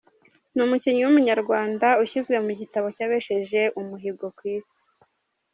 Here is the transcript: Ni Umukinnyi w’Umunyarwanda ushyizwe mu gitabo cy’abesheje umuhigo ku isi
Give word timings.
Ni 0.53 0.61
Umukinnyi 0.65 1.01
w’Umunyarwanda 1.03 1.87
ushyizwe 2.03 2.35
mu 2.45 2.51
gitabo 2.59 2.87
cy’abesheje 2.95 3.61
umuhigo 3.79 4.25
ku 4.37 4.43
isi 4.57 4.81